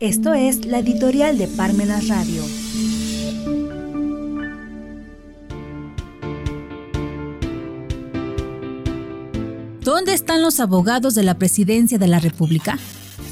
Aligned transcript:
Esto 0.00 0.32
es 0.32 0.64
la 0.64 0.78
editorial 0.78 1.38
de 1.38 1.48
Parmenas 1.48 2.06
Radio. 2.06 2.44
¿Dónde 9.82 10.12
están 10.12 10.40
los 10.40 10.60
abogados 10.60 11.16
de 11.16 11.24
la 11.24 11.36
presidencia 11.36 11.98
de 11.98 12.06
la 12.06 12.20
República? 12.20 12.78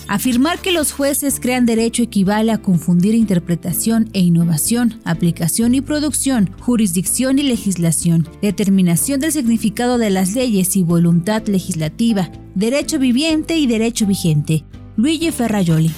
Afirmar 0.08 0.58
que 0.58 0.72
los 0.72 0.90
jueces 0.90 1.38
crean 1.38 1.66
derecho 1.66 2.02
equivale 2.02 2.50
a 2.50 2.58
confundir 2.58 3.14
interpretación 3.14 4.10
e 4.12 4.18
innovación, 4.18 5.00
aplicación 5.04 5.72
y 5.72 5.82
producción, 5.82 6.50
jurisdicción 6.58 7.38
y 7.38 7.44
legislación, 7.44 8.28
determinación 8.42 9.20
del 9.20 9.30
significado 9.30 9.98
de 9.98 10.10
las 10.10 10.34
leyes 10.34 10.74
y 10.74 10.82
voluntad 10.82 11.46
legislativa, 11.46 12.28
derecho 12.56 12.98
viviente 12.98 13.56
y 13.56 13.68
derecho 13.68 14.04
vigente. 14.04 14.64
Luigi 14.96 15.30
Ferrajoli. 15.30 15.92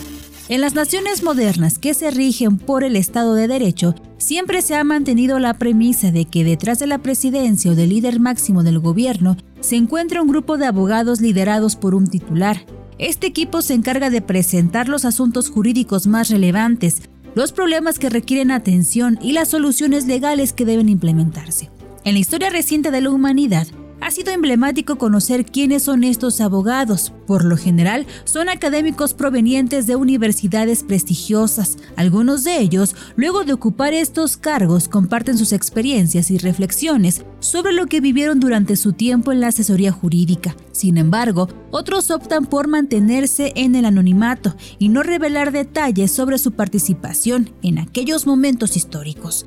En 0.49 0.63
las 0.63 0.75
naciones 0.75 1.23
modernas 1.23 1.79
que 1.79 1.93
se 1.93 2.11
rigen 2.11 2.57
por 2.57 2.83
el 2.83 2.97
Estado 2.97 3.35
de 3.35 3.49
Derecho, 3.49 3.95
siempre 4.17 4.63
se 4.63 4.77
ha 4.77 4.83
mantenido 4.83 5.39
la 5.39 5.53
premisa 5.53 6.11
de 6.11 6.25
que 6.25 6.43
detrás 6.43 6.79
de 6.79 6.87
la 6.87 6.97
presidencia 6.99 7.71
o 7.71 7.75
del 7.75 7.91
líder 7.91 8.19
máximo 8.19 8.63
del 8.63 8.79
gobierno 8.79 9.37
se 9.61 9.77
encuentra 9.77 10.23
un 10.23 10.29
grupo 10.29 10.57
de 10.57 10.65
abogados 10.65 11.21
liderados 11.21 11.77
por 11.77 11.95
un 11.95 12.07
titular. 12.07 12.65
Este 12.97 13.27
equipo 13.27 13.61
se 13.61 13.75
encarga 13.75 14.09
de 14.09 14.23
presentar 14.23 14.89
los 14.89 15.05
asuntos 15.05 15.51
jurídicos 15.51 16.07
más 16.07 16.31
relevantes, 16.31 17.03
los 17.35 17.53
problemas 17.53 17.99
que 17.99 18.09
requieren 18.09 18.51
atención 18.51 19.19
y 19.21 19.33
las 19.33 19.49
soluciones 19.49 20.07
legales 20.07 20.55
que 20.55 20.65
deben 20.65 20.89
implementarse. 20.89 21.69
En 22.05 22.15
la 22.15 22.21
historia 22.21 22.49
reciente 22.49 22.91
de 22.91 23.03
la 23.03 23.11
humanidad, 23.11 23.67
ha 24.09 24.11
sido 24.11 24.33
emblemático 24.33 24.97
conocer 24.97 25.45
quiénes 25.45 25.83
son 25.83 26.03
estos 26.03 26.41
abogados. 26.41 27.13
Por 27.27 27.45
lo 27.45 27.59
general, 27.59 28.07
son 28.25 28.49
académicos 28.49 29.13
provenientes 29.13 29.87
de 29.87 29.97
universidades 29.97 30.83
prestigiosas. 30.83 31.77
Algunos 31.95 32.43
de 32.43 32.59
ellos, 32.59 32.97
luego 33.17 33.45
de 33.45 33.53
ocupar 33.53 33.93
estos 33.93 34.39
cargos, 34.39 34.89
comparten 34.89 35.37
sus 35.37 35.53
experiencias 35.53 36.31
y 36.31 36.39
reflexiones 36.39 37.23
sobre 37.41 37.75
lo 37.75 37.85
que 37.85 38.01
vivieron 38.01 38.41
durante 38.41 38.77
su 38.77 38.95
tiempo 38.95 39.31
en 39.31 39.43
la 39.43 39.49
asesoría 39.49 39.93
jurídica. 39.93 40.57
Sin 40.73 40.97
embargo, 40.97 41.51
otros 41.71 42.11
optan 42.11 42.47
por 42.47 42.67
mantenerse 42.67 43.53
en 43.57 43.75
el 43.75 43.85
anonimato 43.85 44.57
y 44.79 44.89
no 44.89 45.03
revelar 45.03 45.53
detalles 45.53 46.13
sobre 46.13 46.39
su 46.39 46.53
participación 46.53 47.51
en 47.61 47.79
aquellos 47.79 48.27
momentos 48.27 48.75
históricos. 48.75 49.45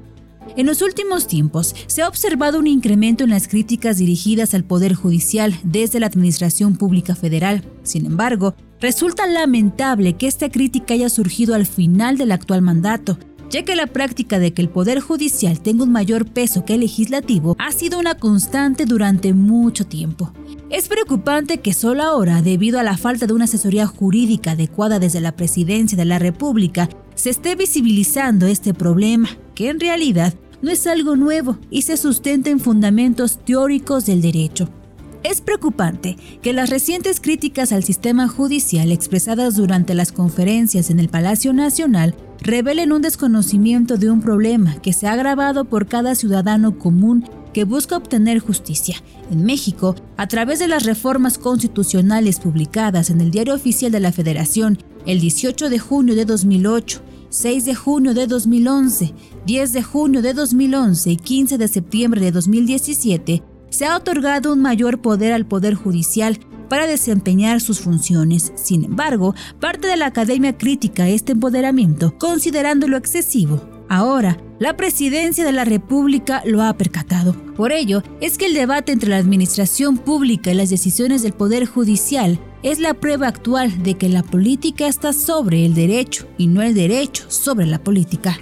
En 0.57 0.65
los 0.65 0.81
últimos 0.81 1.27
tiempos 1.27 1.73
se 1.87 2.01
ha 2.01 2.09
observado 2.09 2.59
un 2.59 2.67
incremento 2.67 3.23
en 3.23 3.29
las 3.29 3.47
críticas 3.47 3.97
dirigidas 3.97 4.53
al 4.53 4.65
Poder 4.65 4.95
Judicial 4.95 5.57
desde 5.63 6.01
la 6.01 6.07
Administración 6.07 6.75
Pública 6.75 7.15
Federal. 7.15 7.63
Sin 7.83 8.05
embargo, 8.05 8.53
resulta 8.81 9.27
lamentable 9.27 10.17
que 10.17 10.27
esta 10.27 10.49
crítica 10.49 10.93
haya 10.93 11.09
surgido 11.09 11.55
al 11.55 11.65
final 11.65 12.17
del 12.17 12.33
actual 12.33 12.61
mandato, 12.61 13.17
ya 13.49 13.63
que 13.63 13.75
la 13.75 13.87
práctica 13.87 14.39
de 14.39 14.53
que 14.53 14.61
el 14.61 14.69
Poder 14.69 14.99
Judicial 14.99 15.61
tenga 15.61 15.83
un 15.83 15.91
mayor 15.91 16.25
peso 16.25 16.65
que 16.65 16.73
el 16.73 16.81
legislativo 16.81 17.55
ha 17.57 17.71
sido 17.71 17.97
una 17.97 18.15
constante 18.15 18.85
durante 18.85 19.33
mucho 19.33 19.85
tiempo. 19.85 20.33
Es 20.69 20.89
preocupante 20.89 21.59
que 21.59 21.73
solo 21.73 22.03
ahora, 22.03 22.41
debido 22.41 22.79
a 22.79 22.83
la 22.83 22.97
falta 22.97 23.25
de 23.25 23.33
una 23.33 23.45
asesoría 23.45 23.87
jurídica 23.87 24.51
adecuada 24.51 24.99
desde 24.99 25.21
la 25.21 25.35
Presidencia 25.35 25.97
de 25.97 26.05
la 26.05 26.19
República, 26.19 26.89
se 27.15 27.29
esté 27.29 27.55
visibilizando 27.55 28.47
este 28.47 28.73
problema, 28.73 29.29
en 29.67 29.79
realidad 29.79 30.33
no 30.61 30.71
es 30.71 30.85
algo 30.87 31.15
nuevo 31.15 31.57
y 31.69 31.81
se 31.83 31.97
sustenta 31.97 32.49
en 32.49 32.59
fundamentos 32.59 33.39
teóricos 33.43 34.05
del 34.05 34.21
derecho. 34.21 34.69
Es 35.23 35.39
preocupante 35.39 36.17
que 36.41 36.51
las 36.51 36.69
recientes 36.69 37.19
críticas 37.19 37.71
al 37.71 37.83
sistema 37.83 38.27
judicial 38.27 38.91
expresadas 38.91 39.55
durante 39.55 39.93
las 39.93 40.11
conferencias 40.11 40.89
en 40.89 40.99
el 40.99 41.09
Palacio 41.09 41.53
Nacional 41.53 42.15
revelen 42.39 42.91
un 42.91 43.03
desconocimiento 43.03 43.97
de 43.97 44.09
un 44.09 44.21
problema 44.21 44.81
que 44.81 44.93
se 44.93 45.07
ha 45.07 45.13
agravado 45.13 45.65
por 45.65 45.85
cada 45.85 46.15
ciudadano 46.15 46.79
común 46.79 47.29
que 47.53 47.65
busca 47.65 47.97
obtener 47.97 48.39
justicia. 48.39 48.97
En 49.29 49.43
México, 49.43 49.95
a 50.17 50.27
través 50.27 50.57
de 50.57 50.67
las 50.67 50.85
reformas 50.85 51.37
constitucionales 51.37 52.39
publicadas 52.39 53.11
en 53.11 53.21
el 53.21 53.29
Diario 53.29 53.53
Oficial 53.53 53.91
de 53.91 53.99
la 53.99 54.11
Federación 54.11 54.79
el 55.05 55.19
18 55.19 55.69
de 55.69 55.79
junio 55.79 56.15
de 56.15 56.25
2008, 56.25 57.01
6 57.31 57.63
de 57.63 57.75
junio 57.75 58.13
de 58.13 58.27
2011, 58.27 59.13
10 59.45 59.71
de 59.71 59.81
junio 59.81 60.21
de 60.21 60.33
2011 60.33 61.11
y 61.11 61.15
15 61.15 61.57
de 61.57 61.67
septiembre 61.69 62.19
de 62.19 62.33
2017, 62.33 63.41
se 63.69 63.85
ha 63.85 63.95
otorgado 63.95 64.51
un 64.51 64.61
mayor 64.61 65.01
poder 65.01 65.31
al 65.31 65.45
Poder 65.45 65.75
Judicial 65.75 66.39
para 66.67 66.87
desempeñar 66.87 67.61
sus 67.61 67.79
funciones. 67.79 68.51
Sin 68.55 68.83
embargo, 68.83 69.33
parte 69.61 69.87
de 69.87 69.95
la 69.95 70.07
academia 70.07 70.57
critica 70.57 71.07
este 71.07 71.31
empoderamiento, 71.31 72.17
considerándolo 72.17 72.97
excesivo. 72.97 73.61
Ahora, 73.93 74.37
la 74.57 74.77
presidencia 74.77 75.43
de 75.43 75.51
la 75.51 75.65
República 75.65 76.43
lo 76.45 76.63
ha 76.63 76.71
percatado. 76.77 77.33
Por 77.57 77.73
ello, 77.73 78.03
es 78.21 78.37
que 78.37 78.45
el 78.45 78.53
debate 78.53 78.93
entre 78.93 79.09
la 79.09 79.17
administración 79.17 79.97
pública 79.97 80.49
y 80.49 80.53
las 80.53 80.69
decisiones 80.69 81.23
del 81.23 81.33
Poder 81.33 81.65
Judicial 81.65 82.39
es 82.63 82.79
la 82.79 82.93
prueba 82.93 83.27
actual 83.27 83.83
de 83.83 83.95
que 83.95 84.07
la 84.07 84.23
política 84.23 84.87
está 84.87 85.11
sobre 85.11 85.65
el 85.65 85.73
derecho 85.73 86.25
y 86.37 86.47
no 86.47 86.61
el 86.61 86.73
derecho 86.73 87.25
sobre 87.29 87.65
la 87.65 87.83
política. 87.83 88.39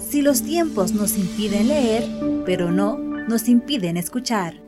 Si 0.00 0.20
los 0.20 0.42
tiempos 0.42 0.94
nos 0.94 1.16
impiden 1.16 1.68
leer, 1.68 2.08
pero 2.44 2.72
no 2.72 2.98
nos 2.98 3.48
impiden 3.48 3.98
escuchar. 3.98 4.65